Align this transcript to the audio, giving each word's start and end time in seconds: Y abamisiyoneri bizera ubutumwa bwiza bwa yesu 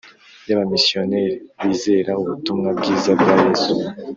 Y 0.47 0.51
abamisiyoneri 0.55 1.31
bizera 1.67 2.11
ubutumwa 2.21 2.69
bwiza 2.77 3.09
bwa 3.19 3.33
yesu 3.43 3.71